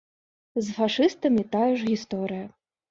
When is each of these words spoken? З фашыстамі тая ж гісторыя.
З 0.69 0.73
фашыстамі 0.79 1.47
тая 1.53 1.71
ж 1.77 1.91
гісторыя. 1.95 2.45